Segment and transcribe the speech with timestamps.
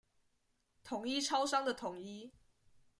[0.83, 2.31] 統一超商的統一